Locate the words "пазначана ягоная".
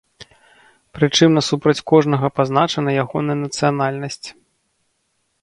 2.39-3.37